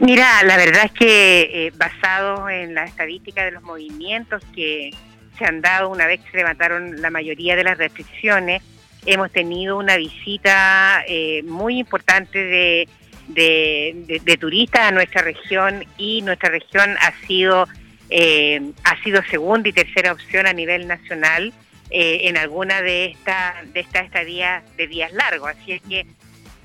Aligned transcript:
Mira, 0.00 0.42
la 0.44 0.56
verdad 0.56 0.86
es 0.86 0.92
que 0.92 1.66
eh, 1.66 1.72
basado 1.76 2.48
en 2.48 2.74
la 2.74 2.84
estadística 2.84 3.44
de 3.44 3.50
los 3.50 3.62
movimientos 3.62 4.42
que 4.54 4.90
se 5.38 5.44
han 5.44 5.60
dado 5.60 5.90
una 5.90 6.06
vez 6.06 6.20
que 6.20 6.30
se 6.30 6.36
levantaron 6.38 7.02
la 7.02 7.10
mayoría 7.10 7.54
de 7.54 7.64
las 7.64 7.76
restricciones, 7.76 8.62
hemos 9.06 9.30
tenido 9.30 9.76
una 9.76 9.96
visita 9.96 11.04
eh, 11.06 11.42
muy 11.44 11.78
importante 11.78 12.38
de, 12.38 12.88
de, 13.28 14.36
turistas 14.38 14.88
a 14.88 14.90
nuestra 14.90 15.22
región 15.22 15.84
y 15.96 16.22
nuestra 16.22 16.48
región 16.48 16.96
ha 17.00 17.12
sido 17.26 17.68
eh, 18.08 18.72
ha 18.82 19.00
sido 19.02 19.22
segunda 19.30 19.68
y 19.68 19.72
tercera 19.72 20.12
opción 20.12 20.46
a 20.46 20.52
nivel 20.52 20.88
nacional 20.88 21.52
eh, 21.90 22.22
en 22.24 22.36
alguna 22.36 22.82
de 22.82 23.06
estas 23.06 23.72
de 23.72 23.80
estas 23.80 24.06
estadías 24.06 24.64
de 24.76 24.86
días 24.88 25.12
largos. 25.12 25.50
Así 25.50 25.72
es 25.72 25.82
que 25.82 26.06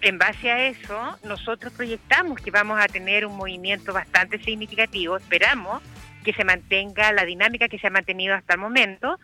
en 0.10 0.18
base 0.18 0.52
a 0.52 0.68
eso 0.68 1.20
nosotros 1.24 1.74
proyectamos 1.74 2.40
que 2.42 2.52
vamos 2.52 2.80
a 2.80 2.88
tener 2.88 3.26
un 3.26 3.36
movimiento 3.36 3.94
bastante 3.94 4.40
significativo. 4.40 5.18
Esperamos 5.18 5.82
que 6.24 6.34
se 6.34 6.44
mantenga 6.44 7.12
la 7.12 7.26
dinámica 7.26 7.68
que 7.68 7.80
se 7.80 7.88
ha 7.88 7.92
mantenido 7.92 8.34
hasta 8.34 8.54
el 8.54 8.60
momento 8.60 9.20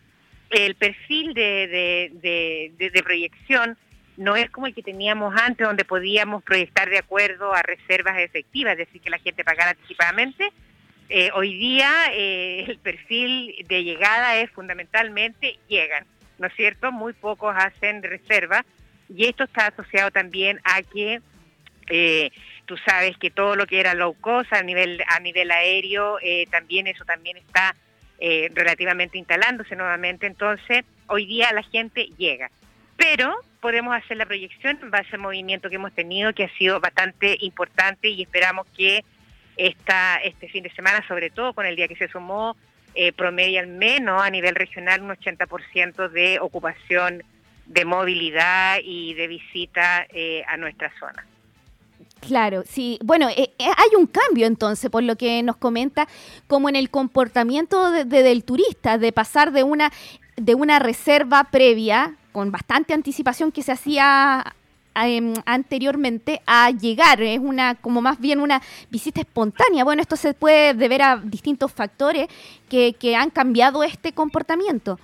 el 0.51 0.75
perfil 0.75 1.33
de, 1.33 2.11
de, 2.21 3.03
proyección 3.03 3.77
no 4.17 4.35
es 4.35 4.49
como 4.51 4.67
el 4.67 4.75
que 4.75 4.83
teníamos 4.83 5.33
antes, 5.35 5.65
donde 5.65 5.85
podíamos 5.85 6.43
proyectar 6.43 6.89
de 6.89 6.99
acuerdo 6.99 7.53
a 7.53 7.61
reservas 7.63 8.19
efectivas, 8.19 8.73
es 8.73 8.79
decir, 8.79 9.01
que 9.01 9.09
la 9.09 9.17
gente 9.17 9.43
pagara 9.43 9.71
anticipadamente. 9.71 10.51
Eh, 11.09 11.29
hoy 11.33 11.57
día 11.57 11.91
eh, 12.13 12.65
el 12.67 12.77
perfil 12.77 13.65
de 13.67 13.83
llegada 13.83 14.37
es 14.37 14.51
fundamentalmente 14.51 15.57
llegan, 15.67 16.05
¿no 16.37 16.47
es 16.47 16.53
cierto? 16.53 16.91
Muy 16.91 17.13
pocos 17.13 17.55
hacen 17.57 18.03
reservas 18.03 18.65
y 19.15 19.25
esto 19.25 19.43
está 19.43 19.67
asociado 19.67 20.11
también 20.11 20.59
a 20.63 20.81
que 20.81 21.21
eh, 21.89 22.31
tú 22.65 22.77
sabes 22.85 23.17
que 23.17 23.29
todo 23.29 23.55
lo 23.55 23.67
que 23.67 23.79
era 23.79 23.93
low 23.93 24.13
cost 24.21 24.53
a 24.53 24.63
nivel 24.63 25.03
a 25.07 25.19
nivel 25.19 25.51
aéreo 25.51 26.17
también 26.49 26.87
eso 26.87 27.03
también 27.05 27.37
está 27.37 27.75
eh, 28.23 28.51
relativamente 28.53 29.17
instalándose 29.17 29.75
nuevamente, 29.75 30.27
entonces 30.27 30.85
hoy 31.07 31.25
día 31.25 31.51
la 31.53 31.63
gente 31.63 32.05
llega. 32.19 32.51
Pero 32.95 33.33
podemos 33.59 33.95
hacer 33.95 34.15
la 34.15 34.27
proyección 34.27 34.77
en 34.79 34.91
base 34.91 35.09
al 35.13 35.21
movimiento 35.21 35.71
que 35.71 35.77
hemos 35.77 35.91
tenido, 35.91 36.31
que 36.31 36.43
ha 36.43 36.55
sido 36.55 36.79
bastante 36.79 37.35
importante 37.39 38.09
y 38.09 38.21
esperamos 38.21 38.67
que 38.77 39.03
esta, 39.57 40.17
este 40.17 40.47
fin 40.49 40.61
de 40.61 40.69
semana, 40.69 41.03
sobre 41.07 41.31
todo 41.31 41.53
con 41.53 41.65
el 41.65 41.75
día 41.75 41.87
que 41.87 41.95
se 41.95 42.09
sumó, 42.09 42.55
eh, 42.93 43.11
promedia 43.11 43.61
al 43.61 43.67
menos 43.69 44.21
a 44.21 44.29
nivel 44.29 44.53
regional 44.53 45.01
un 45.01 45.09
80% 45.09 46.07
de 46.09 46.37
ocupación 46.39 47.23
de 47.73 47.85
movilidad 47.85 48.77
y 48.83 49.13
de 49.13 49.27
visita 49.27 50.05
eh, 50.09 50.43
a 50.47 50.57
nuestra 50.57 50.91
zona. 50.99 51.25
Claro, 52.19 52.63
sí. 52.67 52.99
Bueno, 53.03 53.29
eh, 53.29 53.51
eh, 53.57 53.65
hay 53.65 53.95
un 53.97 54.05
cambio 54.07 54.45
entonces, 54.45 54.91
por 54.91 55.03
lo 55.03 55.15
que 55.15 55.41
nos 55.41 55.55
comenta, 55.57 56.07
como 56.47 56.69
en 56.69 56.75
el 56.75 56.89
comportamiento 56.89 57.91
del 57.91 58.43
turista, 58.43 58.97
de 58.97 59.11
pasar 59.11 59.51
de 59.51 59.63
una, 59.63 59.91
de 60.35 60.53
una 60.53 60.79
reserva 60.79 61.45
previa, 61.45 62.15
con 62.31 62.51
bastante 62.51 62.93
anticipación 62.93 63.51
que 63.51 63.63
se 63.63 63.71
hacía 63.71 64.53
em, 64.95 65.33
anteriormente, 65.45 66.41
a 66.45 66.69
llegar. 66.69 67.21
Es 67.23 67.39
una, 67.39 67.75
como 67.75 68.01
más 68.01 68.19
bien 68.19 68.39
una 68.39 68.61
visita 68.89 69.21
espontánea. 69.21 69.83
Bueno, 69.83 70.01
esto 70.01 70.15
se 70.15 70.33
puede 70.33 70.73
deber 70.75 71.01
a 71.01 71.17
distintos 71.17 71.71
factores 71.71 72.27
que, 72.69 72.93
que 72.93 73.15
han 73.15 73.31
cambiado 73.31 73.83
este 73.83 74.11
comportamiento. 74.11 74.99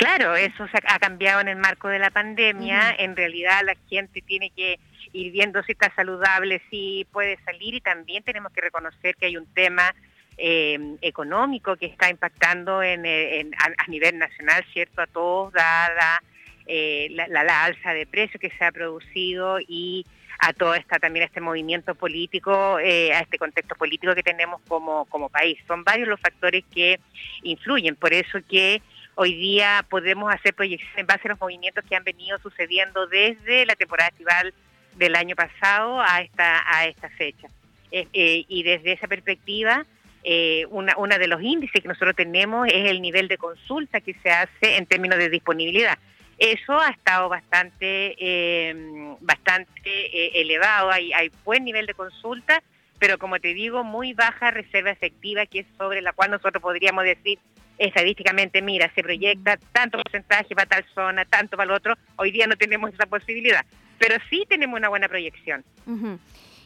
Claro, 0.00 0.34
eso 0.34 0.66
ha 0.86 0.98
cambiado 0.98 1.42
en 1.42 1.48
el 1.48 1.56
marco 1.56 1.88
de 1.88 1.98
la 1.98 2.08
pandemia. 2.08 2.96
En 2.98 3.14
realidad 3.14 3.60
la 3.62 3.74
gente 3.86 4.22
tiene 4.22 4.48
que 4.48 4.80
ir 5.12 5.30
viendo 5.30 5.62
si 5.62 5.72
está 5.72 5.94
saludable, 5.94 6.62
si 6.70 7.06
puede 7.12 7.38
salir 7.44 7.74
y 7.74 7.82
también 7.82 8.22
tenemos 8.22 8.50
que 8.50 8.62
reconocer 8.62 9.14
que 9.16 9.26
hay 9.26 9.36
un 9.36 9.44
tema 9.52 9.94
eh, 10.38 10.96
económico 11.02 11.76
que 11.76 11.84
está 11.84 12.08
impactando 12.08 12.82
en, 12.82 13.04
a, 13.04 13.86
nivel 13.88 14.16
nacional, 14.16 14.64
¿cierto? 14.72 15.02
A 15.02 15.06
todos, 15.06 15.52
dada 15.52 16.22
eh, 16.64 17.08
la, 17.10 17.64
alza 17.64 17.92
de 17.92 18.06
precios 18.06 18.40
que 18.40 18.50
se 18.56 18.64
ha 18.64 18.72
producido 18.72 19.58
y 19.60 20.06
a 20.38 20.54
todo 20.54 20.74
esta, 20.76 20.98
también 20.98 21.26
este 21.26 21.42
movimiento 21.42 21.94
político, 21.94 22.78
eh, 22.78 23.12
a 23.12 23.20
este 23.20 23.36
contexto 23.36 23.74
político 23.74 24.14
que 24.14 24.22
tenemos 24.22 24.62
como, 24.66 25.04
como 25.10 25.28
país. 25.28 25.58
Son 25.66 25.84
varios 25.84 26.08
los 26.08 26.20
factores 26.20 26.64
que 26.72 26.98
influyen, 27.42 27.96
por 27.96 28.14
eso 28.14 28.38
que 28.48 28.80
hoy 29.22 29.34
día 29.34 29.84
podemos 29.90 30.32
hacer 30.32 30.54
proyecciones 30.54 30.96
en 30.96 31.06
base 31.06 31.28
a 31.28 31.32
los 31.32 31.40
movimientos 31.40 31.84
que 31.86 31.94
han 31.94 32.04
venido 32.04 32.38
sucediendo 32.38 33.06
desde 33.06 33.66
la 33.66 33.76
temporada 33.76 34.08
estival 34.08 34.54
del 34.96 35.14
año 35.14 35.36
pasado 35.36 36.00
a 36.00 36.22
esta, 36.22 36.62
a 36.66 36.86
esta 36.86 37.10
fecha. 37.10 37.48
Eh, 37.92 38.08
eh, 38.14 38.46
y 38.48 38.62
desde 38.62 38.92
esa 38.92 39.08
perspectiva, 39.08 39.84
eh, 40.24 40.64
una, 40.70 40.96
una 40.96 41.18
de 41.18 41.26
los 41.26 41.42
índices 41.42 41.82
que 41.82 41.88
nosotros 41.88 42.16
tenemos 42.16 42.66
es 42.68 42.88
el 42.88 43.02
nivel 43.02 43.28
de 43.28 43.36
consulta 43.36 44.00
que 44.00 44.14
se 44.22 44.30
hace 44.30 44.78
en 44.78 44.86
términos 44.86 45.18
de 45.18 45.28
disponibilidad. 45.28 45.98
Eso 46.38 46.80
ha 46.80 46.88
estado 46.88 47.28
bastante, 47.28 48.74
bastante 49.20 50.40
elevado, 50.40 50.90
hay, 50.90 51.12
hay 51.12 51.30
buen 51.44 51.66
nivel 51.66 51.84
de 51.84 51.92
consulta, 51.92 52.62
pero 52.98 53.18
como 53.18 53.38
te 53.38 53.52
digo, 53.52 53.84
muy 53.84 54.14
baja 54.14 54.50
reserva 54.50 54.90
efectiva, 54.90 55.44
que 55.44 55.58
es 55.60 55.66
sobre 55.76 56.00
la 56.00 56.14
cual 56.14 56.30
nosotros 56.30 56.62
podríamos 56.62 57.04
decir 57.04 57.38
estadísticamente, 57.86 58.62
mira, 58.62 58.92
se 58.94 59.02
proyecta 59.02 59.58
tanto 59.72 59.98
porcentaje 59.98 60.54
para 60.54 60.68
tal 60.68 60.84
zona, 60.94 61.24
tanto 61.24 61.56
para 61.56 61.70
el 61.70 61.76
otro, 61.76 61.94
hoy 62.16 62.30
día 62.30 62.46
no 62.46 62.56
tenemos 62.56 62.92
esa 62.92 63.06
posibilidad 63.06 63.64
pero 64.00 64.16
sí 64.30 64.44
tenemos 64.48 64.78
una 64.78 64.88
buena 64.88 65.08
proyección. 65.08 65.62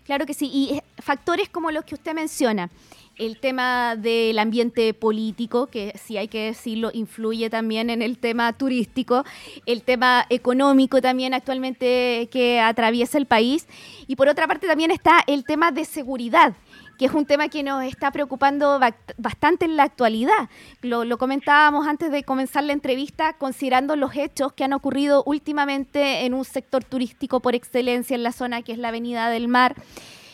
Claro 0.06 0.24
que 0.24 0.34
sí, 0.34 0.50
y 0.52 0.80
factores 1.02 1.48
como 1.48 1.70
los 1.70 1.84
que 1.84 1.96
usted 1.96 2.14
menciona, 2.14 2.70
el 3.16 3.38
tema 3.38 3.96
del 3.96 4.38
ambiente 4.38 4.94
político, 4.94 5.66
que 5.66 5.92
si 5.96 6.16
hay 6.16 6.28
que 6.28 6.46
decirlo, 6.46 6.90
influye 6.94 7.50
también 7.50 7.90
en 7.90 8.02
el 8.02 8.18
tema 8.18 8.52
turístico, 8.52 9.24
el 9.66 9.82
tema 9.82 10.26
económico 10.30 11.00
también 11.00 11.34
actualmente 11.34 12.28
que 12.30 12.60
atraviesa 12.60 13.18
el 13.18 13.26
país, 13.26 13.66
y 14.06 14.14
por 14.14 14.28
otra 14.28 14.46
parte 14.46 14.66
también 14.66 14.90
está 14.90 15.20
el 15.26 15.44
tema 15.44 15.72
de 15.72 15.84
seguridad 15.84 16.54
que 16.98 17.06
es 17.06 17.12
un 17.12 17.26
tema 17.26 17.48
que 17.48 17.62
nos 17.62 17.84
está 17.84 18.10
preocupando 18.10 18.80
bastante 19.16 19.64
en 19.64 19.76
la 19.76 19.84
actualidad. 19.84 20.48
Lo, 20.82 21.18
comentábamos 21.18 21.86
antes 21.86 22.10
de 22.10 22.22
comenzar 22.22 22.64
la 22.64 22.72
entrevista, 22.72 23.34
considerando 23.34 23.96
los 23.96 24.14
hechos 24.16 24.52
que 24.52 24.64
han 24.64 24.72
ocurrido 24.72 25.22
últimamente 25.24 26.24
en 26.24 26.34
un 26.34 26.44
sector 26.44 26.84
turístico 26.84 27.40
por 27.40 27.54
excelencia 27.54 28.14
en 28.14 28.22
la 28.22 28.32
zona 28.32 28.62
que 28.62 28.72
es 28.72 28.78
la 28.78 28.88
Avenida 28.88 29.28
del 29.28 29.48
Mar. 29.48 29.74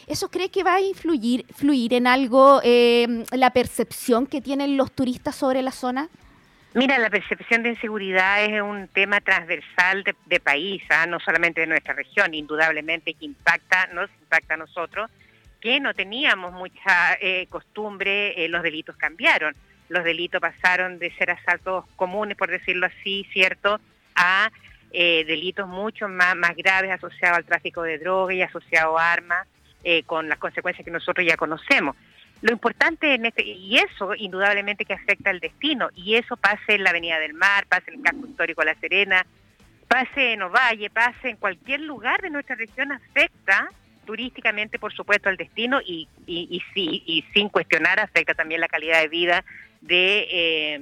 ¿Eso 0.07 0.29
cree 0.29 0.51
que 0.51 0.65
va 0.65 0.75
a 0.75 0.81
influir 0.81 1.47
fluir 1.55 1.95
en 1.95 2.07
algo 2.07 2.61
eh, 2.65 3.25
la 3.33 3.51
percepción 3.51 4.27
que 4.27 4.41
tienen 4.41 4.77
los 4.77 4.91
turistas 4.91 5.37
sobre 5.37 5.63
la 5.63 5.71
zona? 5.71 6.09
Mira, 6.73 6.99
la 6.99 7.11
percepción 7.11 7.65
de 7.65 7.71
inseguridad 7.71 8.45
es 8.45 8.63
un 8.63 8.87
tema 8.89 9.21
transversal 9.21 10.05
de, 10.05 10.41
país, 10.41 10.81
¿ah? 10.89 11.05
no 11.07 11.19
solamente 11.19 11.63
de 11.63 11.67
nuestra 11.67 11.95
región, 11.95 12.33
indudablemente 12.33 13.17
impacta, 13.19 13.89
nos 13.93 14.09
impacta 14.21 14.55
a 14.55 14.57
nosotros, 14.57 15.11
que 15.61 15.81
no 15.81 15.95
teníamos 15.95 16.53
mucha 16.53 17.15
eh, 17.21 17.47
costumbre, 17.49 18.45
eh, 18.45 18.49
los 18.49 18.63
delitos 18.63 18.97
cambiaron. 18.97 19.55
Los 19.89 20.05
delitos 20.05 20.41
pasaron 20.41 20.99
de 20.99 21.13
ser 21.13 21.31
asaltos 21.31 21.85
comunes, 21.97 22.37
por 22.37 22.51
decirlo 22.51 22.87
así, 22.87 23.27
¿cierto?, 23.33 23.81
a 24.15 24.51
eh, 24.93 25.25
delitos 25.27 25.69
mucho 25.69 26.09
más, 26.09 26.35
más 26.37 26.57
graves 26.57 26.91
asociados 26.91 27.39
al 27.39 27.45
tráfico 27.45 27.83
de 27.83 27.99
drogas 27.99 28.37
y 28.37 28.43
asociados 28.43 29.01
a 29.01 29.13
armas, 29.13 29.47
con 30.05 30.29
las 30.29 30.37
consecuencias 30.37 30.85
que 30.85 30.91
nosotros 30.91 31.27
ya 31.27 31.39
conocemos. 31.39 31.97
Lo 32.43 32.53
importante 32.53 33.15
en 33.15 33.25
este, 33.25 33.43
y 33.43 33.79
eso 33.79 34.15
indudablemente 34.15 34.85
que 34.85 34.93
afecta 34.93 35.31
al 35.31 35.41
destino, 35.41 35.89
y 35.95 36.17
eso 36.17 36.37
pase 36.37 36.75
en 36.75 36.85
la 36.85 36.91
Avenida 36.91 37.19
del 37.19 37.33
Mar, 37.33 37.65
pase 37.67 37.91
en 37.91 37.97
el 37.97 38.03
casco 38.03 38.27
histórico 38.27 38.63
La 38.63 38.75
Serena, 38.75 39.25
pase 39.89 40.35
en 40.35 40.43
Ovalle, 40.43 40.91
pase 40.91 41.31
en 41.31 41.37
cualquier 41.37 41.81
lugar 41.81 42.21
de 42.21 42.29
nuestra 42.29 42.57
región, 42.57 42.93
afecta 42.93 43.71
turísticamente, 44.11 44.81
por 44.81 44.93
supuesto, 44.93 45.29
al 45.29 45.37
destino 45.37 45.81
y, 45.81 46.09
y, 46.27 47.25
sin 47.33 47.49
cuestionar 47.49 48.01
afecta 48.01 48.35
también 48.35 48.61
la 48.61 48.67
calidad 48.67 49.01
de 49.01 49.07
vida 49.07 49.45
eh, 49.89 50.81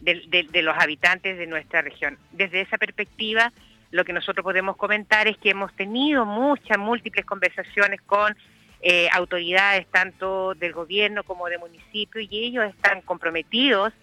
de, 0.00 0.46
de, 0.52 0.62
los 0.62 0.76
habitantes 0.76 1.38
de 1.38 1.46
nuestra 1.46 1.80
región. 1.80 2.18
Desde 2.30 2.60
esa 2.60 2.76
perspectiva, 2.76 3.54
lo 3.90 4.04
que 4.04 4.12
nosotros 4.12 4.44
podemos 4.44 4.76
comentar 4.76 5.28
es 5.28 5.38
que 5.38 5.48
hemos 5.48 5.74
tenido 5.76 6.26
muchas, 6.26 6.76
múltiples 6.76 7.24
conversaciones 7.24 8.02
con 8.02 8.36
eh, 8.82 9.08
autoridades 9.12 9.86
tanto 9.86 10.52
del 10.52 10.74
gobierno 10.74 11.24
como 11.24 11.48
de 11.48 11.56
municipio 11.56 12.20
y 12.20 12.28
ellos 12.44 12.66
están 12.68 13.00
comprometidos 13.00 13.94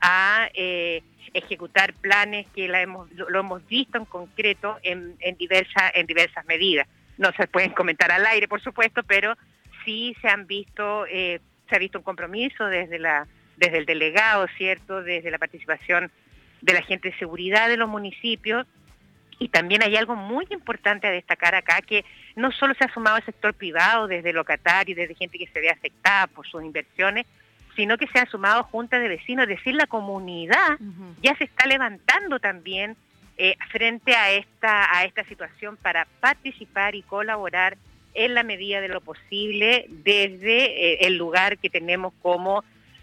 a 0.00 0.48
eh, 0.54 1.02
ejecutar 1.34 1.92
planes 1.92 2.46
que 2.54 2.68
lo, 2.68 3.38
hemos 3.38 3.66
visto 3.66 3.98
en 3.98 4.06
concreto 4.06 4.78
en, 4.82 5.14
en, 5.20 5.36
diversa, 5.36 5.90
en 5.94 6.06
diversas 6.06 6.46
medidas 6.46 6.88
no 7.18 7.32
se 7.32 7.46
pueden 7.46 7.70
comentar 7.70 8.10
al 8.12 8.26
aire, 8.26 8.48
por 8.48 8.60
supuesto, 8.60 9.02
pero 9.02 9.36
sí 9.84 10.16
se 10.20 10.28
han 10.28 10.46
visto, 10.46 11.06
eh, 11.06 11.40
se 11.68 11.76
ha 11.76 11.78
visto 11.78 11.98
un 11.98 12.04
compromiso 12.04 12.66
desde 12.66 12.98
la, 12.98 13.26
desde 13.56 13.78
el 13.78 13.86
delegado, 13.86 14.46
cierto, 14.56 15.02
desde 15.02 15.30
la 15.30 15.38
participación 15.38 16.10
de 16.60 16.72
la 16.72 16.82
gente 16.82 17.10
de 17.10 17.18
seguridad 17.18 17.68
de 17.68 17.76
los 17.76 17.88
municipios. 17.88 18.66
Y 19.38 19.48
también 19.48 19.82
hay 19.82 19.96
algo 19.96 20.14
muy 20.14 20.46
importante 20.50 21.06
a 21.06 21.10
destacar 21.10 21.54
acá, 21.54 21.80
que 21.82 22.04
no 22.36 22.52
solo 22.52 22.74
se 22.74 22.84
ha 22.84 22.92
sumado 22.92 23.16
el 23.16 23.24
sector 23.24 23.52
privado 23.52 24.06
desde 24.06 24.32
locatarios, 24.32 24.96
desde 24.96 25.14
gente 25.14 25.38
que 25.38 25.48
se 25.48 25.60
ve 25.60 25.70
afectada 25.70 26.28
por 26.28 26.46
sus 26.46 26.62
inversiones, 26.62 27.26
sino 27.74 27.98
que 27.98 28.06
se 28.06 28.20
han 28.20 28.28
sumado 28.28 28.62
juntas 28.64 29.00
de 29.00 29.08
vecinos, 29.08 29.44
es 29.44 29.56
decir, 29.56 29.74
la 29.74 29.88
comunidad 29.88 30.78
ya 31.20 31.36
se 31.36 31.44
está 31.44 31.66
levantando 31.66 32.38
también 32.38 32.96
eh, 33.36 33.56
frente 33.70 34.14
a 34.14 34.30
esta, 34.30 34.96
a 34.96 35.04
esta 35.04 35.24
situación 35.24 35.76
para 35.76 36.06
participar 36.20 36.94
y 36.94 37.02
colaborar 37.02 37.76
en 38.14 38.34
la 38.34 38.44
medida 38.44 38.80
de 38.80 38.88
lo 38.88 39.00
posible 39.00 39.86
desde 39.88 40.92
eh, 40.92 40.98
el 41.06 41.16
lugar 41.16 41.58
que 41.58 41.68
tenemos 41.68 42.12
como, 42.22 42.62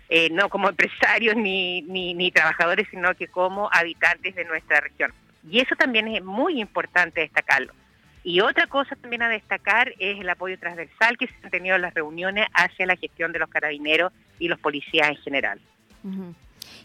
eh, 0.09 0.29
no 0.31 0.47
como 0.47 0.69
empresarios 0.69 1.35
ni, 1.35 1.81
ni, 1.81 2.31
trabajadores, 2.31 2.87
sino 2.89 3.13
que 3.15 3.27
como 3.27 3.69
habitantes 3.73 4.33
de 4.35 4.45
nuestra 4.45 4.79
región. 4.79 5.13
Y 5.49 5.59
eso 5.59 5.75
también 5.75 6.07
es 6.07 6.23
muy 6.23 6.61
importante 6.61 7.19
destacarlo. 7.19 7.73
Y 8.23 8.39
otra 8.39 8.67
cosa 8.67 8.95
también 8.95 9.23
a 9.23 9.29
destacar 9.29 9.93
es 9.99 10.19
el 10.19 10.29
apoyo 10.29 10.57
transversal 10.57 11.17
que 11.17 11.27
se 11.27 11.33
ha 11.43 11.49
tenido 11.49 11.75
en 11.75 11.81
las 11.81 11.93
reuniones 11.93 12.47
hacia 12.53 12.85
la 12.85 12.95
gestión 12.95 13.33
de 13.33 13.39
los 13.39 13.49
carabineros 13.49 14.13
y 14.39 14.47
los 14.47 14.59
policías 14.59 15.09
en 15.09 15.17
general. 15.17 15.59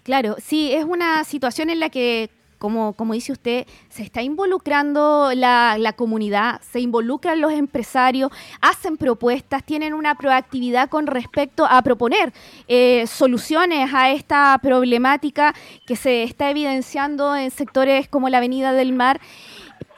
Claro, 0.03 0.37
sí, 0.41 0.73
es 0.73 0.85
una 0.85 1.23
situación 1.25 1.71
en 1.71 1.79
la 1.79 1.91
que 1.91 2.31
como, 2.59 2.95
como 2.95 3.15
dice 3.15 3.33
usted, 3.33 3.67
se 3.89 4.03
está 4.03 4.23
involucrando 4.23 5.31
la, 5.35 5.95
comunidad, 5.97 6.61
se 6.63 6.81
involucran 6.81 7.41
los 7.41 7.53
empresarios, 7.53 8.31
hacen 8.61 8.97
propuestas, 8.97 9.65
tienen 9.65 9.95
una 9.95 10.15
proactividad 10.17 10.89
con 10.89 11.07
respecto 11.07 11.67
a 11.67 11.83
proponer 11.83 12.33
eh, 12.69 13.07
soluciones 13.07 13.93
a 13.95 14.11
esta 14.11 14.59
problemática 14.63 15.55
que 15.87 15.97
se 15.97 16.23
está 16.23 16.51
evidenciando 16.51 17.37
en 17.37 17.51
sectores 17.51 18.09
como 18.09 18.29
la 18.29 18.39
Avenida 18.39 18.73
del 18.73 18.93
Mar. 18.93 19.21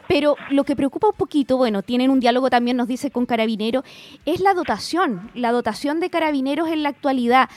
Pero 0.09 0.37
lo 0.51 0.65
que 0.65 0.75
preocupa 0.75 1.09
un 1.09 1.17
poquito, 1.17 1.59
bueno, 1.59 1.83
tienen 1.83 2.11
un 2.11 2.19
diálogo 2.19 2.49
también, 2.49 2.79
nos 2.79 2.89
dice, 2.89 3.11
con 3.11 3.27
Carabineros, 3.27 3.85
es 4.25 4.41
la 4.41 4.55
dotación, 4.55 5.31
la 5.35 5.53
dotación 5.53 6.01
de 6.01 6.09
carabineros 6.09 6.69
en 6.69 6.83
la 6.83 6.89
actualidad. 6.89 7.51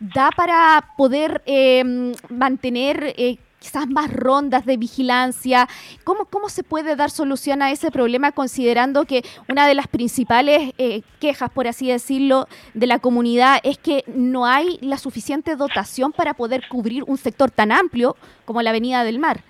¿Da 0.00 0.30
para 0.30 0.94
poder 0.96 1.42
eh, 1.44 2.14
mantener 2.30 3.14
eh, 3.18 3.36
quizás 3.68 3.86
más 3.86 4.10
rondas 4.10 4.64
de 4.64 4.78
vigilancia? 4.78 5.68
¿Cómo, 6.04 6.24
¿Cómo 6.24 6.48
se 6.48 6.62
puede 6.62 6.96
dar 6.96 7.10
solución 7.10 7.60
a 7.60 7.70
ese 7.70 7.90
problema 7.90 8.32
considerando 8.32 9.04
que 9.04 9.22
una 9.46 9.66
de 9.66 9.74
las 9.74 9.88
principales 9.88 10.72
eh, 10.78 11.02
quejas, 11.20 11.50
por 11.50 11.68
así 11.68 11.88
decirlo, 11.88 12.48
de 12.72 12.86
la 12.86 12.98
comunidad 12.98 13.60
es 13.62 13.76
que 13.76 14.04
no 14.06 14.46
hay 14.46 14.78
la 14.80 14.96
suficiente 14.96 15.54
dotación 15.54 16.12
para 16.12 16.32
poder 16.32 16.66
cubrir 16.68 17.04
un 17.06 17.18
sector 17.18 17.50
tan 17.50 17.70
amplio 17.70 18.16
como 18.46 18.62
la 18.62 18.70
Avenida 18.70 19.04
del 19.04 19.18
Mar? 19.18 19.40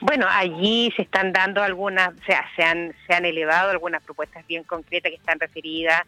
Bueno, 0.00 0.26
allí 0.30 0.92
se 0.94 1.02
están 1.02 1.32
dando 1.32 1.60
algunas, 1.60 2.10
o 2.10 2.24
sea, 2.24 2.46
se 2.54 2.62
han, 2.62 2.94
se 3.08 3.14
han 3.14 3.24
elevado 3.24 3.70
algunas 3.70 4.00
propuestas 4.02 4.46
bien 4.46 4.62
concretas 4.62 5.10
que 5.10 5.16
están 5.16 5.40
referidas, 5.40 6.02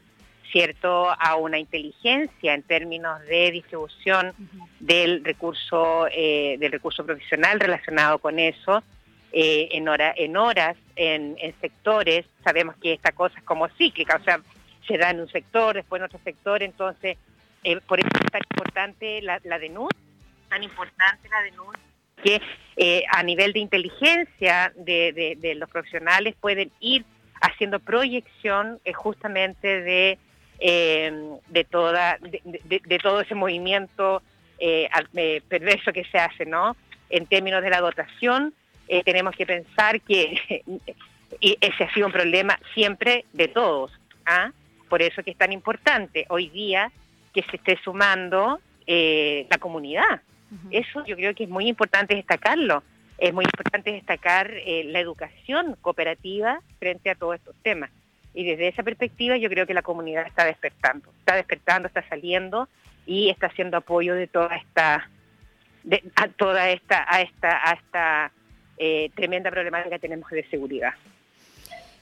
¿cierto?, 0.52 1.10
a 1.10 1.37
una 1.37 1.58
inteligencia 1.58 2.54
en 2.54 2.62
términos 2.62 3.20
de 3.22 3.50
distribución 3.50 4.34
del 4.78 5.25
recurso, 5.25 6.06
eh, 6.12 6.56
del 6.60 6.70
recurso 6.70 7.04
profesional 7.04 7.58
relacionado 7.58 8.19
con 8.19 8.38
eso, 8.38 8.84
eh, 9.32 9.70
en, 9.72 9.88
hora, 9.88 10.12
en 10.14 10.37
horas, 10.37 10.76
en, 10.94 11.37
sectores. 11.60 12.26
Sabemos 12.44 12.76
que 12.76 12.93
esta 12.93 13.12
cosa 13.12 13.38
es 13.38 13.44
como 13.44 13.66
cíclica, 13.70 14.19
o 14.20 14.25
sea, 14.25 14.40
se 14.87 14.99
da 14.99 15.10
en 15.10 15.20
un 15.20 15.28
sector, 15.28 15.75
después 15.75 16.00
en 16.00 16.04
otro 16.04 16.20
sector, 16.22 16.62
entonces, 16.62 17.16
eh, 17.64 17.81
por 17.87 17.99
eso 17.99 18.10
es 18.12 18.31
tan 18.31 18.43
importante 18.50 19.22
la, 19.22 19.40
la 19.44 19.58
denuncia, 19.58 19.99
tan 20.50 20.62
importante 20.62 21.28
la 21.31 21.43
denuncia 21.43 21.82
que 22.22 22.40
a 23.10 23.22
nivel 23.25 23.52
de 23.52 23.58
inteligencia 23.58 24.72
de, 24.76 25.54
los 25.56 25.69
profesionales 25.69 26.37
pueden 26.40 26.70
ir 26.78 27.04
haciendo 27.40 27.81
proyección 27.81 28.78
eh, 28.84 28.93
justamente 28.93 29.81
de, 29.82 30.19
em, 30.64 31.38
de, 31.49 31.64
toda, 31.64 32.19
de, 32.20 32.99
todo 33.03 33.20
ese 33.20 33.35
movimiento 33.35 34.23
eh, 34.59 34.88
perverso 35.49 35.93
que 35.93 36.05
se 36.05 36.19
hace, 36.19 36.47
¿no? 36.47 36.76
En 37.11 37.26
términos 37.26 37.62
de 37.62 37.70
la 37.70 37.81
dotación, 37.81 38.55
tenemos 39.05 39.35
que 39.35 39.47
pensar 39.47 40.00
que 40.03 40.62
ese 41.41 41.85
ha 41.85 41.93
sido 41.94 42.06
un 42.06 42.12
problema 42.12 42.59
siempre 42.75 43.25
de 43.32 43.49
todos. 43.49 43.91
¿ah? 44.26 44.53
Por 44.88 45.03
eso 45.03 45.23
que 45.23 45.31
es 45.31 45.38
tan 45.38 45.53
importante 45.53 46.26
hoy 46.29 46.49
día 46.50 46.93
que 47.32 47.43
se 47.43 47.56
esté 47.56 47.79
sumando 47.82 48.61
la 48.87 49.59
comunidad. 49.59 50.20
Eso 50.70 51.05
yo 51.06 51.17
creo 51.17 51.35
que 51.35 51.44
es 51.44 51.50
muy 51.50 51.67
importante 51.67 52.14
destacarlo. 52.14 52.82
Es 53.19 53.32
muy 53.32 53.44
importante 53.44 53.93
destacar 53.93 54.53
eh, 54.53 54.85
la 54.87 55.00
educación 55.00 55.76
cooperativa 55.81 56.61
frente 56.79 57.11
a 57.11 57.14
todos 57.14 57.37
estos 57.37 57.55
temas. 57.62 57.91
Y 58.34 58.44
desde 58.44 58.69
esa 58.69 58.82
perspectiva 58.82 59.37
yo 59.37 59.49
creo 59.49 59.67
que 59.67 59.75
la 59.75 59.82
comunidad 59.82 60.26
está 60.26 60.44
despertando, 60.44 61.08
está 61.19 61.37
despertando, 61.37 61.88
está 61.88 62.06
saliendo 62.08 62.69
y 63.06 63.31
está 63.31 63.46
haciendo 63.46 63.76
apoyo 63.76 64.14
de 64.14 64.26
toda 64.26 64.56
esta, 64.56 65.08
de, 65.82 66.02
a 66.17 66.29
toda 66.29 66.70
esta, 66.70 67.05
a 67.08 67.20
esta, 67.20 67.69
a 67.69 67.73
esta 67.75 68.32
eh, 68.79 69.11
tremenda 69.14 69.50
problemática 69.50 69.96
que 69.96 70.00
tenemos 70.00 70.31
de 70.31 70.44
seguridad. 70.49 70.94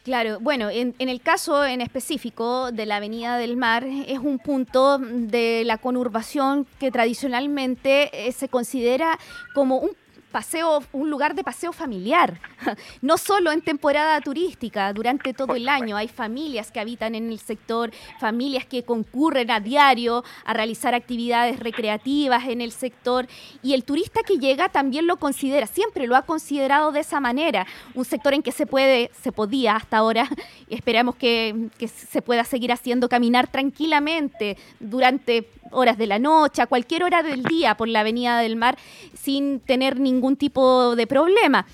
Claro, 0.02 0.40
bueno, 0.40 0.70
en, 0.70 0.94
el 0.98 1.20
caso 1.20 1.66
en 1.66 1.82
específico 1.82 2.72
de 2.72 2.86
la 2.86 2.96
Avenida 2.96 3.36
del 3.36 3.58
Mar, 3.58 3.84
es 3.84 4.18
un 4.18 4.38
punto 4.38 4.98
de 4.98 5.62
la 5.66 5.76
conurbación 5.76 6.66
que 6.78 6.90
tradicionalmente 6.90 8.08
eh, 8.26 8.32
se 8.32 8.48
considera 8.48 9.18
como 9.52 9.76
un 9.78 9.90
paseo, 10.30 10.82
un 10.92 11.10
lugar 11.10 11.34
de 11.34 11.44
paseo 11.44 11.72
familiar, 11.72 12.40
no 13.02 13.18
solo 13.18 13.52
en 13.52 13.62
temporada 13.62 14.20
turística, 14.20 14.92
durante 14.92 15.34
todo 15.34 15.54
el 15.54 15.68
año. 15.68 15.96
Hay 15.96 16.08
familias 16.08 16.70
que 16.70 16.80
habitan 16.80 17.14
en 17.14 17.30
el 17.30 17.38
sector, 17.38 17.90
familias 18.18 18.64
que 18.64 18.84
concurren 18.84 19.50
a 19.50 19.60
diario 19.60 20.24
a 20.44 20.52
realizar 20.52 20.94
actividades 20.94 21.58
recreativas 21.60 22.46
en 22.48 22.60
el 22.60 22.72
sector 22.72 23.26
y 23.62 23.74
el 23.74 23.84
turista 23.84 24.20
que 24.22 24.38
llega 24.38 24.68
también 24.68 25.06
lo 25.06 25.16
considera, 25.16 25.66
siempre 25.66 26.06
lo 26.06 26.16
ha 26.16 26.22
considerado 26.22 26.92
de 26.92 27.00
esa 27.00 27.20
manera, 27.20 27.66
un 27.94 28.04
sector 28.04 28.34
en 28.34 28.42
que 28.42 28.52
se 28.52 28.66
puede, 28.66 29.10
se 29.20 29.32
podía 29.32 29.76
hasta 29.76 29.98
ahora, 29.98 30.28
esperamos 30.68 31.16
que, 31.16 31.68
que 31.78 31.88
se 31.88 32.22
pueda 32.22 32.44
seguir 32.44 32.72
haciendo 32.72 33.08
caminar 33.08 33.48
tranquilamente 33.48 34.56
durante 34.78 35.48
horas 35.70 35.98
de 35.98 36.06
la 36.06 36.18
noche, 36.18 36.62
a 36.62 36.66
cualquier 36.66 37.04
hora 37.04 37.22
del 37.22 37.42
día 37.44 37.76
por 37.76 37.88
la 37.88 38.00
Avenida 38.00 38.38
del 38.40 38.56
Mar 38.56 38.76
sin 39.14 39.60
tener 39.60 39.98
ningún 39.98 40.36
tipo 40.36 40.96
de 40.96 41.06
problema. 41.06 41.66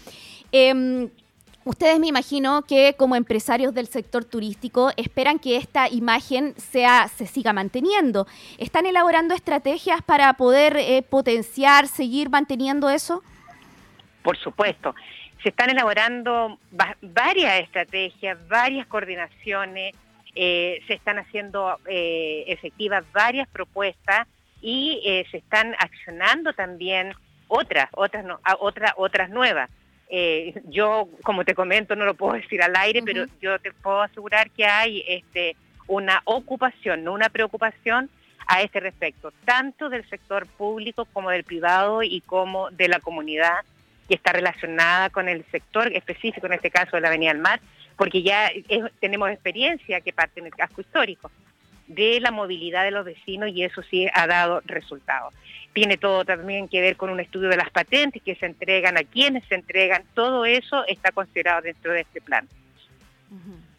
Em, 0.52 1.10
ustedes 1.64 1.98
me 1.98 2.06
imagino 2.06 2.62
que 2.62 2.94
como 2.96 3.16
empresarios 3.16 3.74
del 3.74 3.88
sector 3.88 4.24
turístico 4.24 4.90
esperan 4.96 5.38
que 5.38 5.56
esta 5.56 5.88
imagen 5.88 6.54
sea, 6.56 7.08
se 7.08 7.26
siga 7.26 7.52
manteniendo. 7.52 8.26
¿Están 8.58 8.86
elaborando 8.86 9.34
estrategias 9.34 10.00
para 10.02 10.32
poder 10.34 10.76
eh, 10.76 11.02
potenciar, 11.02 11.88
seguir 11.88 12.30
manteniendo 12.30 12.88
eso? 12.88 13.22
Por 14.22 14.36
supuesto. 14.38 14.94
Se 15.42 15.50
están 15.50 15.70
elaborando 15.70 16.58
varias 17.02 17.60
estrategias, 17.60 18.38
varias 18.48 18.86
coordinaciones 18.86 19.94
eh, 20.38 20.82
se 20.86 20.92
están 20.92 21.18
haciendo 21.18 21.78
eh, 21.86 22.44
efectivas 22.48 23.02
varias 23.12 23.48
propuestas 23.48 24.28
y 24.60 25.00
eh, 25.02 25.26
se 25.30 25.38
están 25.38 25.74
accionando 25.78 26.52
también 26.52 27.14
otras, 27.48 27.88
otras, 27.92 28.22
no, 28.22 28.38
otras, 28.60 28.92
otras 28.96 29.30
nuevas. 29.30 29.70
yo, 30.68 31.08
como 31.22 31.44
te 31.46 31.54
comento, 31.54 31.96
no 31.96 32.04
lo 32.04 32.14
puedo 32.14 32.34
decir 32.34 32.62
al 32.62 32.76
aire, 32.76 33.02
pero 33.02 33.24
yo 33.40 33.58
te 33.58 33.72
puedo 33.72 34.02
asegurar 34.02 34.50
que 34.50 34.66
hay 34.66 35.02
este, 35.08 35.56
una 35.86 36.20
ocupación, 36.26 37.02
no 37.02 37.14
una 37.14 37.30
preocupación 37.30 38.10
a 38.46 38.60
este 38.60 38.80
respecto, 38.80 39.32
tanto 39.46 39.88
del 39.88 40.06
sector 40.08 40.46
público 40.46 41.06
como 41.14 41.30
del 41.30 41.44
privado 41.44 42.02
y 42.02 42.20
como 42.20 42.70
de 42.72 42.88
la 42.88 43.00
comunidad 43.00 43.64
que 44.06 44.14
está 44.14 44.32
relacionada 44.32 45.08
con 45.08 45.28
el 45.30 45.46
sector 45.50 45.90
específico, 45.94 46.46
en 46.46 46.52
este 46.52 46.70
caso 46.70 46.96
de 46.96 47.00
la 47.00 47.08
Avenida 47.08 47.32
del 47.32 47.42
Mar, 47.42 47.60
porque 47.96 48.22
ya 48.22 48.50
tenemos 49.00 49.30
experiencia 49.30 50.00
que 50.00 50.12
parte 50.12 50.40
en 50.40 50.46
el 50.46 50.54
casco 50.54 50.80
histórico 50.80 51.30
de 51.86 52.20
la 52.20 52.30
movilidad 52.30 52.84
de 52.84 52.90
los 52.90 53.04
vecinos 53.04 53.50
y 53.50 53.62
eso 53.62 53.82
sí 53.82 54.08
ha 54.12 54.26
dado 54.26 54.60
resultados. 54.64 55.34
Tiene 55.72 55.96
todo 55.96 56.24
también 56.24 56.68
que 56.68 56.80
ver 56.80 56.96
con 56.96 57.10
un 57.10 57.20
estudio 57.20 57.48
de 57.48 57.56
las 57.56 57.70
patentes 57.70 58.22
que 58.22 58.34
se 58.34 58.46
entregan, 58.46 58.96
a 58.96 59.04
quienes 59.04 59.44
se 59.44 59.54
entregan, 59.54 60.02
todo 60.14 60.44
eso 60.44 60.84
está 60.86 61.12
considerado 61.12 61.62
dentro 61.62 61.92
de 61.92 62.00
este 62.00 62.20
plan. 62.20 62.48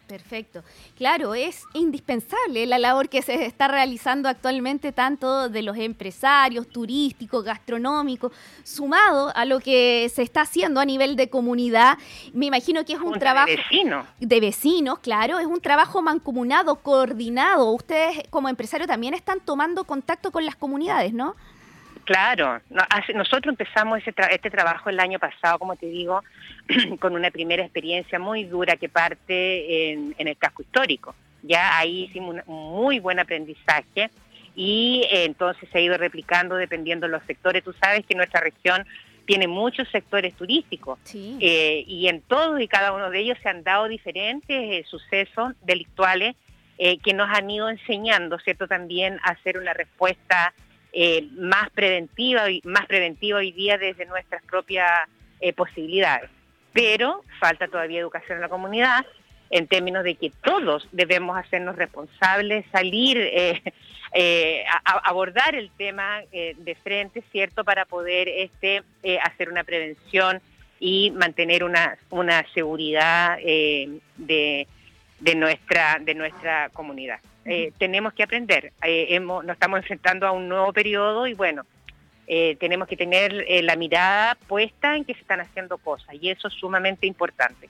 Perfecto. 0.08 0.62
Claro, 0.96 1.34
es 1.34 1.64
indispensable 1.74 2.64
la 2.66 2.78
labor 2.78 3.10
que 3.10 3.20
se 3.20 3.44
está 3.44 3.68
realizando 3.68 4.30
actualmente 4.30 4.90
tanto 4.90 5.50
de 5.50 5.60
los 5.60 5.76
empresarios, 5.76 6.66
turísticos, 6.66 7.44
gastronómicos, 7.44 8.32
sumado 8.64 9.30
a 9.36 9.44
lo 9.44 9.60
que 9.60 10.10
se 10.12 10.22
está 10.22 10.40
haciendo 10.40 10.80
a 10.80 10.86
nivel 10.86 11.14
de 11.14 11.28
comunidad. 11.28 11.98
Me 12.32 12.46
imagino 12.46 12.86
que 12.86 12.94
es 12.94 13.00
un 13.00 13.18
trabajo 13.18 13.50
de 13.50 13.56
vecinos. 13.56 14.06
De 14.18 14.40
vecinos, 14.40 14.98
claro, 15.00 15.38
es 15.40 15.46
un 15.46 15.60
trabajo 15.60 16.00
mancomunado, 16.00 16.76
coordinado. 16.76 17.70
Ustedes 17.72 18.22
como 18.30 18.48
empresarios 18.48 18.88
también 18.88 19.12
están 19.12 19.40
tomando 19.40 19.84
contacto 19.84 20.32
con 20.32 20.46
las 20.46 20.56
comunidades, 20.56 21.12
¿no? 21.12 21.36
Claro, 22.08 22.62
nosotros 23.14 23.52
empezamos 23.52 23.98
este 23.98 24.50
trabajo 24.50 24.88
el 24.88 24.98
año 24.98 25.18
pasado, 25.18 25.58
como 25.58 25.76
te 25.76 25.84
digo, 25.84 26.24
con 27.00 27.12
una 27.12 27.30
primera 27.30 27.62
experiencia 27.62 28.18
muy 28.18 28.44
dura 28.44 28.76
que 28.76 28.88
parte 28.88 29.92
en, 29.92 30.14
el 30.16 30.34
casco 30.38 30.62
histórico. 30.62 31.14
Ya 31.42 31.76
ahí 31.76 32.04
hicimos 32.04 32.36
un 32.46 32.72
muy 32.72 32.98
buen 32.98 33.18
aprendizaje 33.18 34.08
y 34.56 35.02
eh, 35.10 35.24
entonces 35.24 35.68
se 35.70 35.76
ha 35.76 35.80
ido 35.82 35.98
replicando 35.98 36.54
dependiendo 36.54 37.06
de 37.06 37.12
los 37.12 37.22
sectores. 37.24 37.62
Tú 37.62 37.74
sabes 37.74 38.06
que 38.06 38.14
nuestra 38.14 38.40
región 38.40 38.86
tiene 39.26 39.46
muchos 39.46 39.86
sectores 39.90 40.32
turísticos 40.34 40.98
eh, 41.14 41.84
y 41.86 42.08
en 42.08 42.22
todos 42.22 42.58
y 42.58 42.68
cada 42.68 42.92
uno 42.92 43.10
de 43.10 43.20
ellos 43.20 43.36
se 43.42 43.50
han 43.50 43.62
dado 43.64 43.86
diferentes 43.86 44.56
eh, 44.56 44.82
sucesos 44.88 45.52
delictuales 45.60 46.36
que 46.78 47.12
nos 47.12 47.28
han 47.28 47.50
ido 47.50 47.68
enseñando, 47.68 48.38
¿cierto? 48.38 48.68
También 48.68 49.18
a 49.24 49.32
hacer 49.32 49.58
una 49.58 49.74
respuesta 49.74 50.54
más 51.32 51.70
preventiva 51.70 52.42
más 52.64 52.86
preventiva 52.86 53.38
hoy 53.38 53.52
día 53.52 53.78
desde 53.78 54.06
nuestras 54.06 54.42
propias 54.44 55.08
posibilidades. 55.54 56.30
Pero 56.72 57.22
falta 57.38 57.68
todavía 57.68 58.00
educación 58.00 58.38
en 58.38 58.42
la 58.42 58.48
comunidad 58.48 59.06
en 59.50 59.66
términos 59.66 60.04
de 60.04 60.14
que 60.14 60.30
todos 60.42 60.86
debemos 60.92 61.36
hacernos 61.38 61.76
responsables, 61.76 62.64
salir, 62.70 63.18
eh, 63.18 63.62
eh, 64.14 64.64
abordar 64.84 65.54
el 65.54 65.70
tema 65.70 66.22
eh, 66.32 66.54
de 66.58 66.74
frente, 66.76 67.22
¿cierto?, 67.32 67.64
para 67.64 67.84
poder 67.84 68.28
este, 68.28 68.82
hacer 69.22 69.48
una 69.48 69.64
prevención 69.64 70.40
y 70.80 71.10
mantener 71.12 71.64
una, 71.64 71.98
una 72.10 72.44
seguridad 72.54 73.36
de, 73.38 74.66
de, 75.18 75.34
nuestra, 75.34 75.98
de 76.00 76.14
nuestra 76.14 76.68
comunidad. 76.70 77.18
Tenemos 77.78 78.12
que 78.12 78.22
aprender, 78.22 78.72
hemos, 78.82 79.44
nos 79.44 79.54
estamos 79.54 79.78
enfrentando 79.78 80.26
a 80.26 80.32
un 80.32 80.48
nuevo 80.48 80.72
periodo 80.72 81.26
y 81.26 81.34
bueno, 81.34 81.64
tenemos 82.26 82.88
que 82.88 82.96
tener 82.96 83.44
la 83.62 83.76
mirada 83.76 84.34
puesta 84.46 84.96
en 84.96 85.04
que 85.04 85.14
se 85.14 85.20
están 85.20 85.40
haciendo 85.40 85.78
cosas 85.78 86.14
y 86.20 86.30
eso 86.30 86.48
es 86.48 86.54
sumamente 86.54 87.06
importante 87.06 87.68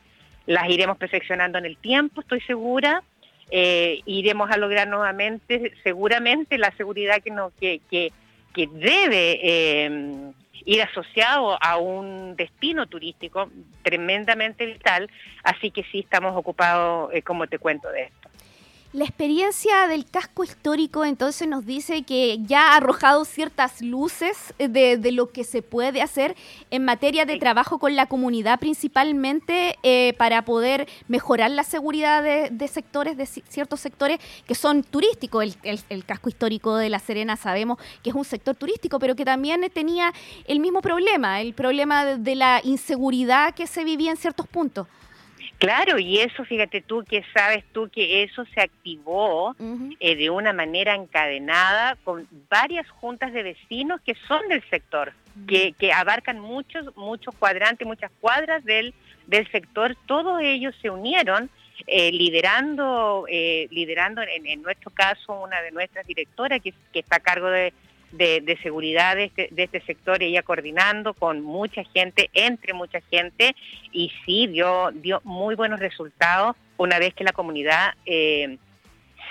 las 0.49 0.68
iremos 0.70 0.97
perfeccionando 0.97 1.58
en 1.58 1.66
el 1.66 1.76
tiempo, 1.76 2.23
estoy 2.23 2.40
segura. 2.40 3.02
Eh, 3.50 4.00
iremos 4.06 4.50
a 4.50 4.56
lograr 4.56 4.88
nuevamente, 4.88 5.75
seguramente, 5.82 6.56
la 6.56 6.75
seguridad 6.76 7.23
que, 7.23 7.30
no, 7.30 7.52
que, 7.61 7.80
que, 7.90 8.12
debe 8.73 9.38
eh, 9.42 10.32
ir 10.64 10.82
asociado 10.82 11.62
a 11.62 11.76
un 11.76 12.35
destino 12.35 12.87
turístico 12.87 13.50
tremendamente 13.82 14.64
vital. 14.64 15.11
Así 15.44 15.70
que 15.70 15.85
sí, 15.85 16.00
estamos 16.00 16.35
ocupados, 16.35 17.11
eh, 17.12 17.20
como 17.20 17.47
te 17.47 17.58
cuento, 17.58 17.90
de 17.90 18.04
esto. 18.04 18.28
La 18.95 19.04
experiencia 19.04 19.87
del 19.87 20.07
casco 20.07 20.45
histórico 20.45 21.04
entonces 21.04 21.47
nos 21.47 21.66
dice 21.66 22.04
que 22.04 22.38
ya 22.45 22.73
ha 22.73 22.76
arrojado 22.76 23.26
ciertas 23.26 23.83
luces 23.83 24.54
eh, 24.59 24.66
de, 24.66 25.12
lo 25.12 25.30
que 25.30 25.45
se 25.45 25.61
puede 25.61 26.00
hacer 26.00 26.35
en 26.71 26.87
materia 26.87 27.26
de 27.26 27.38
trabajo 27.38 27.78
con 27.78 27.97
la 27.97 28.07
comunidad 28.07 28.59
principalmente 28.59 29.76
eh, 29.83 30.14
para 30.16 30.40
poder 30.47 30.88
mejorar 31.07 31.50
la 31.50 31.64
seguridad 31.64 32.23
de, 32.23 32.68
sectores, 32.68 33.18
de 33.18 33.26
ciertos 33.26 33.80
sectores 33.80 34.21
que 34.47 34.54
son 34.54 34.83
turísticos. 34.83 35.59
El, 35.62 36.04
casco 36.07 36.30
histórico 36.30 36.75
de 36.76 36.88
La 36.88 36.99
Serena 36.99 37.37
sabemos 37.37 37.76
que 38.02 38.09
es 38.09 38.16
un 38.16 38.25
sector 38.25 38.57
turístico, 38.57 38.99
pero 38.99 39.14
que 39.14 39.26
también 39.26 39.61
tenía 39.71 40.14
el 40.47 40.61
mismo 40.61 40.80
problema, 40.80 41.42
el 41.42 41.52
problema 41.52 42.07
de 42.07 42.35
la 42.35 42.62
inseguridad 42.64 43.54
que 43.54 43.66
se 43.66 43.85
vivía 43.85 44.12
en 44.12 44.16
ciertos 44.16 44.47
puntos. 44.47 44.87
Claro, 45.58 45.98
y 45.98 46.20
eso, 46.20 46.44
fíjate 46.44 46.80
tú, 46.80 47.04
que 47.04 47.24
sabes 47.34 47.64
tú 47.72 47.88
que 47.88 48.22
eso 48.22 48.44
se 48.54 48.60
activó 48.60 49.56
eh, 49.98 50.14
de 50.14 50.30
una 50.30 50.52
manera 50.52 50.94
encadenada 50.94 51.96
con 52.04 52.28
varias 52.48 52.88
juntas 52.88 53.32
de 53.32 53.42
vecinos 53.42 54.00
que 54.02 54.14
son 54.28 54.46
del 54.48 54.62
sector, 54.70 55.12
que, 55.48 55.72
que, 55.72 55.92
abarcan 55.92 56.38
muchos, 56.38 56.96
muchos 56.96 57.34
cuadrantes, 57.34 57.86
muchas 57.88 58.12
cuadras 58.20 58.64
del, 58.64 58.94
del 59.26 59.50
sector. 59.50 59.96
Todos 60.06 60.40
ellos 60.42 60.76
se 60.80 60.90
unieron 60.90 61.50
eh, 61.88 62.12
liderando, 62.12 63.26
eh, 63.28 63.66
liderando 63.72 64.22
en, 64.22 64.46
en, 64.46 64.62
nuestro 64.62 64.92
caso, 64.92 65.40
una 65.42 65.60
de 65.60 65.72
nuestras 65.72 66.06
directoras 66.06 66.60
que, 66.62 66.72
que 66.92 67.00
está 67.00 67.16
a 67.16 67.20
cargo 67.20 67.50
de 67.50 67.72
de, 68.12 68.58
seguridad 68.62 69.16
de 69.16 69.24
este, 69.24 69.48
de 69.50 69.64
este, 69.64 69.80
sector, 69.80 70.22
ella 70.22 70.42
coordinando 70.42 71.14
con 71.14 71.42
mucha 71.42 71.84
gente, 71.84 72.30
entre 72.32 72.72
mucha 72.72 73.00
gente, 73.10 73.54
y 73.92 74.12
sí 74.24 74.46
dio, 74.46 74.90
dio 74.92 75.20
muy 75.24 75.54
buenos 75.54 75.80
resultados 75.80 76.56
una 76.76 76.98
vez 76.98 77.14
que 77.14 77.24
la 77.24 77.32
comunidad 77.32 77.94
eh, 78.06 78.58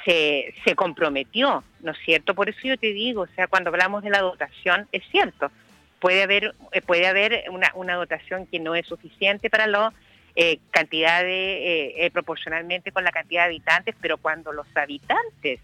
se, 0.05 0.53
se 0.63 0.75
comprometió, 0.75 1.63
¿no 1.81 1.91
es 1.91 1.97
cierto? 1.99 2.35
Por 2.35 2.49
eso 2.49 2.59
yo 2.63 2.77
te 2.77 2.93
digo, 2.93 3.21
o 3.23 3.27
sea, 3.35 3.47
cuando 3.47 3.69
hablamos 3.69 4.03
de 4.03 4.09
la 4.09 4.21
dotación, 4.21 4.87
es 4.91 5.03
cierto, 5.09 5.51
puede 5.99 6.23
haber, 6.23 6.53
eh, 6.71 6.81
puede 6.81 7.07
haber 7.07 7.45
una, 7.49 7.71
una 7.73 7.95
dotación 7.95 8.45
que 8.45 8.59
no 8.59 8.75
es 8.75 8.85
suficiente 8.85 9.49
para 9.49 9.67
la 9.67 9.93
eh, 10.35 10.59
de, 10.69 12.11
proporcionalmente 12.13 12.91
con 12.91 13.03
la 13.03 13.11
cantidad 13.11 13.43
de 13.43 13.47
habitantes, 13.47 13.95
pero 13.99 14.17
cuando 14.17 14.51
los 14.51 14.67
habitantes 14.75 15.59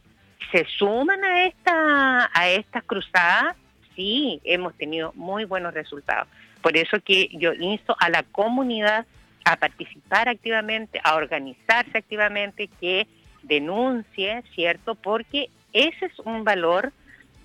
se 0.52 0.66
suman 0.78 1.24
a 1.24 1.46
esta 1.46 2.30
a 2.34 2.50
estas 2.50 2.84
cruzadas, 2.84 3.56
sí 3.96 4.42
hemos 4.44 4.76
tenido 4.76 5.14
muy 5.16 5.46
buenos 5.46 5.74
resultados. 5.74 6.28
Por 6.62 6.78
eso 6.78 7.00
que 7.02 7.30
yo 7.34 7.54
insto 7.54 7.96
a 8.00 8.10
la 8.10 8.24
comunidad 8.24 9.06
a 9.46 9.58
participar 9.58 10.30
activamente, 10.30 11.02
a 11.04 11.16
organizarse 11.16 11.98
activamente, 11.98 12.70
que 12.80 13.08
denuncie, 13.44 14.44
¿cierto? 14.56 14.96
Porque 14.96 15.50
ese 15.74 16.06
es 16.06 16.20
un 16.20 16.44
valor 16.44 16.94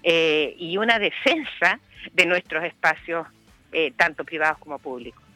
eh, 0.02 0.54
y 0.58 0.76
una 0.76 0.98
defensa 0.98 1.80
de 2.12 2.26
nuestros 2.26 2.64
espacios, 2.64 3.26
eh, 3.72 3.92
tanto 3.96 4.24
privados 4.24 4.58
como 4.58 4.78
públicos. 4.78 5.27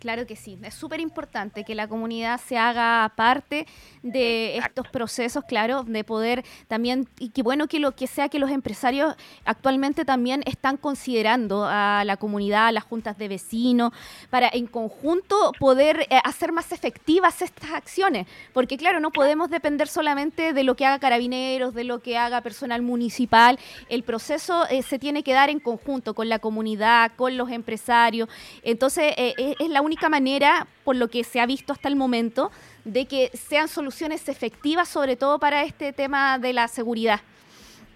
Claro 0.00 0.26
que 0.26 0.34
sí, 0.34 0.58
es 0.62 0.72
súper 0.72 0.98
importante 0.98 1.62
que 1.62 1.74
la 1.74 1.86
comunidad 1.86 2.40
se 2.40 2.56
haga 2.56 3.12
parte 3.16 3.66
de 4.02 4.56
estos 4.56 4.88
procesos, 4.88 5.44
claro, 5.44 5.82
de 5.82 6.04
poder 6.04 6.42
también, 6.68 7.06
y 7.18 7.28
que 7.28 7.42
bueno 7.42 7.68
que 7.68 7.78
lo 7.78 7.92
que 7.92 8.06
sea 8.06 8.30
que 8.30 8.38
los 8.38 8.50
empresarios 8.50 9.14
actualmente 9.44 10.06
también 10.06 10.42
están 10.46 10.78
considerando 10.78 11.66
a 11.68 12.02
la 12.06 12.16
comunidad, 12.16 12.68
a 12.68 12.72
las 12.72 12.84
juntas 12.84 13.18
de 13.18 13.28
vecinos, 13.28 13.92
para 14.30 14.48
en 14.50 14.66
conjunto 14.66 15.52
poder 15.58 16.06
eh, 16.08 16.18
hacer 16.24 16.50
más 16.50 16.72
efectivas 16.72 17.42
estas 17.42 17.72
acciones, 17.72 18.26
porque 18.54 18.78
claro, 18.78 19.00
no 19.00 19.10
podemos 19.10 19.50
depender 19.50 19.86
solamente 19.86 20.54
de 20.54 20.64
lo 20.64 20.76
que 20.76 20.86
haga 20.86 20.98
carabineros, 20.98 21.74
de 21.74 21.84
lo 21.84 22.00
que 22.00 22.16
haga 22.16 22.40
personal 22.40 22.80
municipal, 22.80 23.58
el 23.90 24.02
proceso 24.02 24.66
eh, 24.70 24.82
se 24.82 24.98
tiene 24.98 25.22
que 25.22 25.34
dar 25.34 25.50
en 25.50 25.60
conjunto 25.60 26.14
con 26.14 26.30
la 26.30 26.38
comunidad, 26.38 27.12
con 27.16 27.36
los 27.36 27.50
empresarios, 27.50 28.30
entonces 28.62 29.12
eh, 29.18 29.34
es 29.58 29.68
la 29.68 29.82
única 29.82 29.89
manera, 30.08 30.66
por 30.84 30.96
lo 30.96 31.08
que 31.08 31.24
se 31.24 31.40
ha 31.40 31.46
visto 31.46 31.72
hasta 31.72 31.88
el 31.88 31.96
momento, 31.96 32.50
de 32.84 33.06
que 33.06 33.30
sean 33.34 33.68
soluciones 33.68 34.28
efectivas, 34.28 34.88
sobre 34.88 35.16
todo 35.16 35.38
para 35.38 35.62
este 35.64 35.92
tema 35.92 36.38
de 36.38 36.52
la 36.52 36.68
seguridad. 36.68 37.20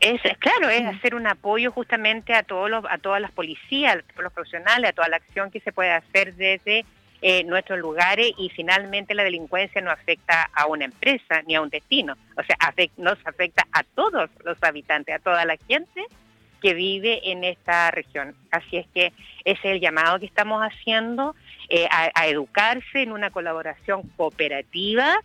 Es, 0.00 0.20
claro, 0.38 0.68
es 0.68 0.84
hacer 0.84 1.14
un 1.14 1.26
apoyo 1.26 1.70
justamente 1.70 2.34
a 2.34 2.42
todos 2.42 2.68
los, 2.68 2.84
a 2.90 2.98
todas 2.98 3.20
las 3.20 3.30
policías, 3.30 3.96
a 3.96 4.02
todos 4.02 4.24
los 4.24 4.32
profesionales, 4.32 4.90
a 4.90 4.92
toda 4.92 5.08
la 5.08 5.16
acción 5.16 5.50
que 5.50 5.60
se 5.60 5.72
puede 5.72 5.92
hacer 5.92 6.34
desde 6.34 6.84
eh, 7.22 7.42
nuestros 7.44 7.78
lugares 7.78 8.32
y 8.36 8.50
finalmente 8.50 9.14
la 9.14 9.24
delincuencia 9.24 9.80
no 9.80 9.90
afecta 9.90 10.50
a 10.52 10.66
una 10.66 10.84
empresa 10.84 11.40
ni 11.46 11.54
a 11.54 11.62
un 11.62 11.70
destino, 11.70 12.18
o 12.36 12.42
sea, 12.42 12.56
nos 12.98 13.16
afecta 13.24 13.66
a 13.72 13.82
todos 13.82 14.28
los 14.44 14.62
habitantes, 14.62 15.14
a 15.14 15.18
toda 15.20 15.46
la 15.46 15.56
gente 15.66 16.04
que 16.60 16.74
vive 16.74 17.30
en 17.30 17.44
esta 17.44 17.90
región. 17.90 18.34
Así 18.50 18.76
es 18.76 18.86
que 18.88 19.06
ese 19.44 19.58
es 19.58 19.64
el 19.64 19.80
llamado 19.80 20.18
que 20.18 20.26
estamos 20.26 20.62
haciendo 20.62 21.34
eh, 21.68 21.88
a, 21.90 22.26
educarse 22.26 23.02
en 23.02 23.12
una 23.12 23.30
colaboración 23.30 24.02
cooperativa 24.16 25.16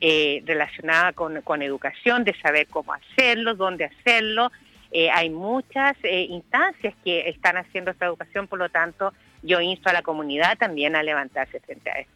eh, 0.00 0.42
relacionada 0.46 1.12
con, 1.12 1.62
educación, 1.62 2.24
de 2.24 2.34
saber 2.40 2.66
cómo 2.68 2.94
hacerlo, 2.94 3.54
dónde 3.54 3.84
hacerlo. 3.84 4.50
Eh, 4.90 5.10
hay 5.10 5.30
muchas 5.30 5.96
instancias 6.02 6.94
que 7.04 7.28
están 7.28 7.56
haciendo 7.56 7.90
esta 7.90 8.06
educación, 8.06 8.48
por 8.48 8.58
lo 8.58 8.68
tanto, 8.68 9.12
yo 9.42 9.60
insto 9.60 9.90
a 9.90 9.92
la 9.92 10.02
comunidad 10.02 10.56
también 10.58 10.96
a 10.96 11.02
levantarse 11.02 11.60
frente 11.60 11.90
a 11.90 12.00
esto. 12.00 12.12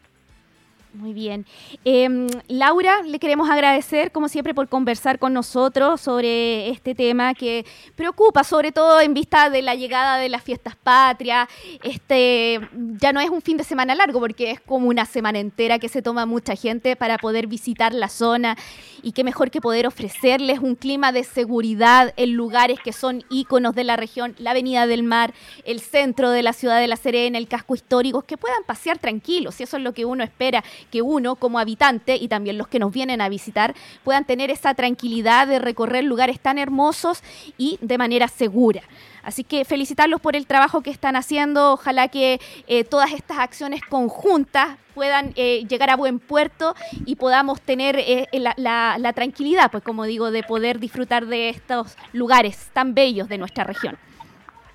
Muy 0.96 1.12
bien. 1.12 1.44
Em, 1.84 2.26
Laura, 2.48 3.02
le 3.02 3.18
queremos 3.18 3.50
agradecer, 3.50 4.12
como 4.12 4.28
siempre, 4.28 4.54
por 4.54 4.66
conversar 4.68 5.18
con 5.18 5.34
nosotros 5.34 6.00
sobre 6.00 6.70
este 6.70 6.94
tema 6.94 7.34
que 7.34 7.66
preocupa, 7.94 8.44
sobre 8.44 8.72
todo 8.72 9.00
en 9.02 9.12
vista 9.12 9.50
de 9.50 9.60
la 9.60 9.74
llegada 9.74 10.16
de 10.16 10.30
las 10.30 10.42
fiestas 10.42 10.74
patrias. 10.74 11.48
Este 11.82 12.60
ya 12.98 13.12
no 13.12 13.20
es 13.20 13.28
un 13.28 13.42
fin 13.42 13.58
de 13.58 13.64
semana 13.64 13.94
largo, 13.94 14.20
porque 14.20 14.52
es 14.52 14.60
como 14.60 14.88
una 14.88 15.04
semana 15.04 15.38
entera 15.38 15.78
que 15.78 15.90
se 15.90 16.00
toma 16.00 16.24
mucha 16.24 16.56
gente 16.56 16.96
para 16.96 17.18
poder 17.18 17.46
visitar 17.46 17.92
la 17.92 18.08
zona. 18.08 18.56
Y 19.02 19.12
qué 19.12 19.22
mejor 19.22 19.50
que 19.50 19.60
poder 19.60 19.86
ofrecerles 19.86 20.60
un 20.60 20.76
clima 20.76 21.12
de 21.12 21.24
seguridad 21.24 22.14
en 22.16 22.32
lugares 22.32 22.80
que 22.82 22.94
son 22.94 23.22
íconos 23.28 23.74
de 23.74 23.84
la 23.84 23.96
región, 23.96 24.34
la 24.38 24.52
Avenida 24.52 24.86
del 24.86 25.02
Mar, 25.02 25.34
el 25.64 25.80
centro 25.80 26.30
de 26.30 26.42
la 26.42 26.54
ciudad 26.54 26.80
de 26.80 26.88
La 26.88 26.96
Serena, 26.96 27.36
el 27.36 27.48
casco 27.48 27.74
histórico, 27.74 28.22
que 28.22 28.38
puedan 28.38 28.64
pasear 28.64 28.98
tranquilos, 28.98 29.60
y 29.60 29.64
eso 29.64 29.76
es 29.76 29.82
lo 29.82 29.92
que 29.92 30.06
uno 30.06 30.24
espera 30.24 30.64
que 30.86 31.02
uno 31.02 31.36
como 31.36 31.58
habitante 31.58 32.16
y 32.16 32.28
también 32.28 32.58
los 32.58 32.68
que 32.68 32.78
nos 32.78 32.92
vienen 32.92 33.20
a 33.20 33.28
visitar 33.28 33.74
puedan 34.04 34.24
tener 34.24 34.50
esa 34.50 34.74
tranquilidad 34.74 35.46
de 35.46 35.58
recorrer 35.58 36.04
lugares 36.04 36.40
tan 36.40 36.58
hermosos 36.58 37.22
y 37.58 37.78
de 37.80 37.98
manera 37.98 38.28
segura. 38.28 38.82
Así 39.26 39.42
que 39.42 39.64
felicitarlos 39.64 40.20
por 40.20 40.36
el 40.36 40.46
trabajo 40.46 40.82
que 40.82 40.90
están 40.90 41.16
haciendo. 41.16 41.72
Ojalá 41.72 42.06
que 42.06 42.40
eh, 42.68 42.84
todas 42.84 43.12
estas 43.12 43.38
acciones 43.38 43.80
conjuntas 43.82 44.78
puedan 44.94 45.32
eh, 45.34 45.64
llegar 45.68 45.90
a 45.90 45.96
buen 45.96 46.20
puerto 46.20 46.76
y 47.04 47.16
podamos 47.16 47.60
tener 47.60 47.96
eh, 47.98 48.28
la, 48.32 49.12
tranquilidad, 49.14 49.70
pues 49.72 49.82
como 49.82 50.04
digo, 50.04 50.30
de 50.30 50.44
poder 50.44 50.78
disfrutar 50.78 51.26
de 51.26 51.48
estos 51.48 51.98
lugares 52.12 52.70
tan 52.72 52.94
bellos 52.94 53.28
de 53.28 53.38
nuestra 53.38 53.64
región. 53.64 53.98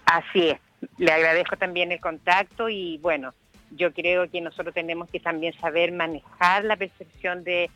Así 0.05 0.49
es. 0.49 0.59
Le 0.97 1.11
agradezco 1.11 1.55
también 1.55 1.93
el 1.93 2.01
contacto 2.01 2.67
y 2.67 2.97
bueno, 2.97 3.33
yo 3.71 3.93
creo 3.93 4.29
que 4.29 4.41
nosotros 4.41 4.73
tenemos 4.73 5.09
que 5.09 5.19
también 5.19 5.53
saber 5.53 5.91
manejar 5.91 6.65
la 6.65 6.75
percepción 6.75 7.43
de 7.43 7.69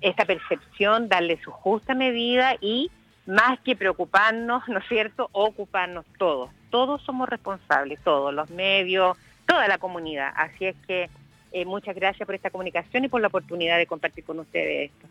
esta 0.00 0.24
percepción, 0.24 1.08
darle 1.08 1.40
su 1.42 1.50
justa 1.50 1.94
medida 1.94 2.56
y 2.60 2.90
más 3.26 3.58
que 3.60 3.76
preocuparnos, 3.76 4.66
¿no 4.68 4.78
es 4.78 4.88
cierto?, 4.88 5.28
ocuparnos 5.32 6.04
todos. 6.18 6.50
Todos 6.70 7.02
somos 7.02 7.28
responsables, 7.28 8.00
todos, 8.02 8.34
los 8.34 8.50
medios, 8.50 9.16
toda 9.46 9.68
la 9.68 9.78
comunidad. 9.78 10.32
Así 10.36 10.66
es 10.66 10.76
que 10.86 11.08
eh, 11.52 11.64
muchas 11.64 11.94
gracias 11.94 12.26
por 12.26 12.34
esta 12.34 12.50
comunicación 12.50 13.04
y 13.04 13.08
por 13.08 13.20
la 13.20 13.28
oportunidad 13.28 13.78
de 13.78 13.86
compartir 13.86 14.24
con 14.24 14.40
ustedes 14.40 14.90
esto. 14.90 15.06